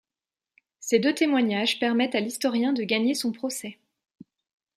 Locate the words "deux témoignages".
0.97-1.77